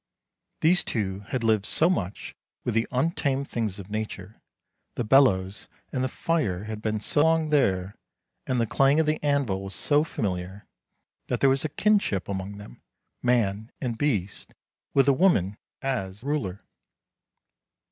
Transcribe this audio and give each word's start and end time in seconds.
These 0.61 0.83
two 0.83 1.19
had 1.29 1.43
lived 1.43 1.67
so 1.67 1.87
much 1.87 2.35
with 2.65 2.73
the 2.73 2.87
untamed 2.89 3.47
things 3.47 3.77
of 3.77 3.91
nature, 3.91 4.41
the 4.95 5.03
bellows 5.03 5.67
and 5.91 6.03
the 6.03 6.07
fire 6.09 6.63
had 6.63 6.81
been 6.81 6.99
so 6.99 7.21
long 7.21 7.51
there, 7.51 7.93
and 8.47 8.59
the 8.59 8.65
clang 8.65 8.99
of 8.99 9.05
the 9.05 9.21
anvil 9.23 9.61
was 9.61 9.75
so 9.75 10.03
familiar, 10.03 10.65
that 11.27 11.39
there 11.39 11.51
was 11.51 11.63
a 11.65 11.69
kinship 11.69 12.27
among 12.27 12.57
them, 12.57 12.81
man 13.21 13.71
and 13.79 13.99
beast, 13.99 14.55
with 14.95 15.05
the 15.05 15.13
woman 15.13 15.55
as 15.83 16.23
ruler. 16.23 16.65